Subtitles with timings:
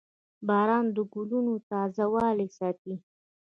[0.47, 2.95] •باران د ګلونو تازهوالی ساتي.